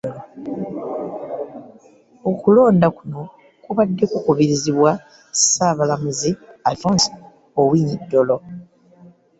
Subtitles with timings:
[2.29, 3.21] Okulonda kuno
[3.63, 4.91] kubadde ku kubirizibwa
[5.37, 6.31] Ssaabalamuzi
[6.67, 7.09] Alfonse
[7.61, 8.37] Owiny-Dollo